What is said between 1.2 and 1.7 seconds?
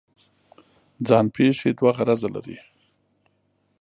پېښې